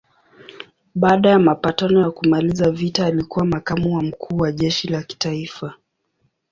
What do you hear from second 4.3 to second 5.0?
wa jeshi